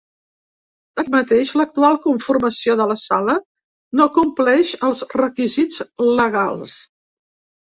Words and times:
Tanmateix, 0.99 1.51
l’actual 1.61 1.99
conformació 2.05 2.75
de 2.81 2.87
la 2.93 2.97
sala 3.01 3.35
no 4.01 4.09
compleix 4.17 4.73
els 4.89 5.05
requisits 5.23 5.79
legals. 6.23 6.81